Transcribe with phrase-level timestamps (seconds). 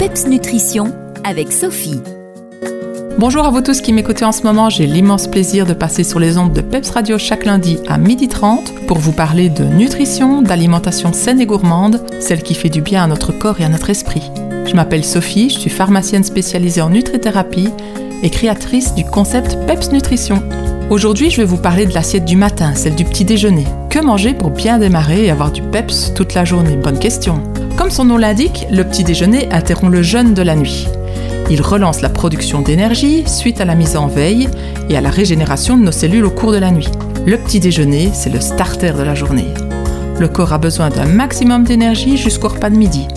[0.00, 0.94] PEPS Nutrition
[1.24, 2.00] avec Sophie.
[3.18, 6.18] Bonjour à vous tous qui m'écoutez en ce moment, j'ai l'immense plaisir de passer sur
[6.18, 11.12] les ondes de PEPS Radio chaque lundi à 12h30 pour vous parler de nutrition, d'alimentation
[11.12, 14.22] saine et gourmande, celle qui fait du bien à notre corps et à notre esprit.
[14.64, 17.68] Je m'appelle Sophie, je suis pharmacienne spécialisée en nutrithérapie
[18.22, 20.42] et créatrice du concept PEPS Nutrition.
[20.88, 23.66] Aujourd'hui, je vais vous parler de l'assiette du matin, celle du petit déjeuner.
[23.90, 26.76] Que manger pour bien démarrer et avoir du PEPS toute la journée?
[26.76, 27.42] Bonne question.
[27.80, 30.86] Comme son nom l'indique, le petit déjeuner interrompt le jeûne de la nuit.
[31.48, 34.50] Il relance la production d'énergie suite à la mise en veille
[34.90, 36.90] et à la régénération de nos cellules au cours de la nuit.
[37.24, 39.48] Le petit déjeuner, c'est le starter de la journée.
[40.18, 43.08] Le corps a besoin d'un maximum d'énergie jusqu'au repas de midi,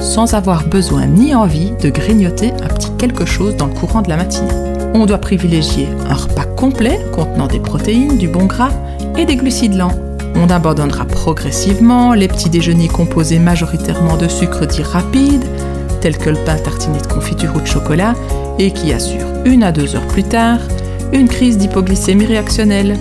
[0.00, 4.10] sans avoir besoin ni envie de grignoter un petit quelque chose dans le courant de
[4.10, 4.52] la matinée
[4.94, 8.70] on doit privilégier un repas complet contenant des protéines, du bon gras
[9.18, 10.13] et des glucides lents.
[10.36, 15.44] On abandonnera progressivement les petits déjeuners composés majoritairement de sucres dits rapides,
[16.00, 18.14] tels que le pain tartiné de confiture ou de chocolat,
[18.58, 20.58] et qui assurent une à deux heures plus tard
[21.12, 22.98] une crise d'hypoglycémie réactionnelle.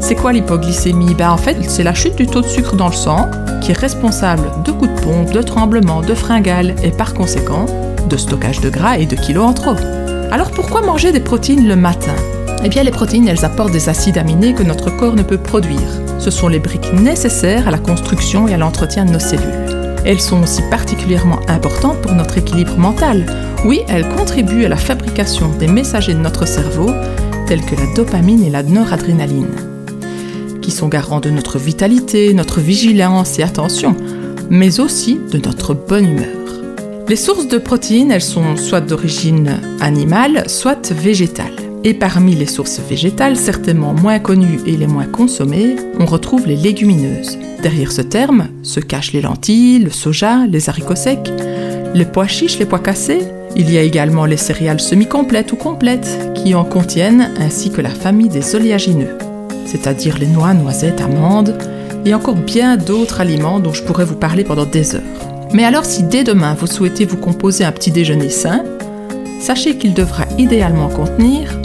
[0.00, 1.14] C'est quoi l'hypoglycémie?
[1.14, 3.30] Ben En fait, c'est la chute du taux de sucre dans le sang
[3.60, 7.66] qui est responsable de coups de pompe, de tremblements, de fringales et par conséquent
[8.08, 9.76] de stockage de gras et de kilos en trop.
[10.32, 12.14] Alors pourquoi manger des protéines le matin?
[12.64, 16.01] Eh bien les protéines, elles apportent des acides aminés que notre corps ne peut produire.
[16.22, 19.96] Ce sont les briques nécessaires à la construction et à l'entretien de nos cellules.
[20.04, 23.26] Elles sont aussi particulièrement importantes pour notre équilibre mental.
[23.64, 26.92] Oui, elles contribuent à la fabrication des messagers de notre cerveau,
[27.48, 29.50] tels que la dopamine et la noradrénaline,
[30.60, 33.96] qui sont garants de notre vitalité, notre vigilance et attention,
[34.48, 36.26] mais aussi de notre bonne humeur.
[37.08, 41.61] Les sources de protéines, elles sont soit d'origine animale, soit végétale.
[41.84, 46.54] Et parmi les sources végétales, certainement moins connues et les moins consommées, on retrouve les
[46.54, 47.38] légumineuses.
[47.60, 51.32] Derrière ce terme se cachent les lentilles, le soja, les haricots secs,
[51.92, 53.22] les pois chiches, les pois cassés.
[53.56, 57.90] Il y a également les céréales semi-complètes ou complètes qui en contiennent, ainsi que la
[57.90, 59.18] famille des oléagineux,
[59.66, 61.58] c'est-à-dire les noix, noisettes, amandes,
[62.04, 65.02] et encore bien d'autres aliments dont je pourrais vous parler pendant des heures.
[65.52, 68.64] Mais alors si dès demain vous souhaitez vous composer un petit déjeuner sain,
[69.40, 71.60] sachez qu'il devra idéalement contenir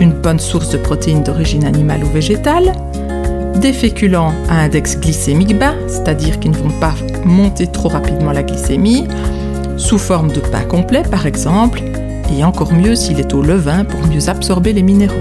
[0.00, 2.72] une bonne source de protéines d'origine animale ou végétale,
[3.60, 8.42] des féculents à index glycémique bas, c'est-à-dire qui ne vont pas monter trop rapidement la
[8.42, 9.06] glycémie,
[9.76, 11.82] sous forme de pain complet par exemple,
[12.36, 15.14] et encore mieux s'il est au levain pour mieux absorber les minéraux.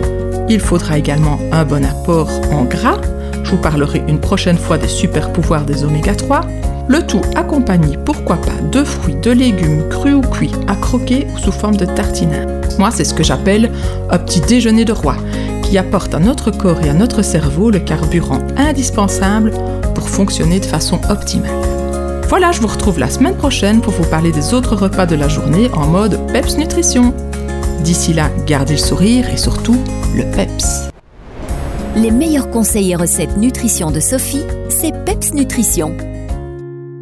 [0.50, 3.00] Il faudra également un bon apport en gras,
[3.44, 6.42] je vous parlerai une prochaine fois des super pouvoirs des oméga 3,
[6.88, 11.38] le tout accompagné, pourquoi pas, de fruits, de légumes, crus ou cuits, à croquer ou
[11.40, 12.46] sous forme de tartinin.
[12.78, 13.72] Moi, c'est ce que j'appelle
[14.10, 15.16] un petit déjeuner de roi,
[15.64, 19.52] qui apporte à notre corps et à notre cerveau le carburant indispensable
[19.94, 21.50] pour fonctionner de façon optimale.
[22.28, 25.28] Voilà, je vous retrouve la semaine prochaine pour vous parler des autres repas de la
[25.28, 27.14] journée en mode PEPS Nutrition.
[27.82, 29.78] D'ici là, gardez le sourire et surtout
[30.16, 30.90] le PEPS.
[31.96, 35.96] Les meilleurs conseils et recettes nutrition de Sophie, c'est PEPS Nutrition.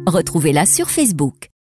[0.06, 1.48] Retrouvez-la sur Facebook.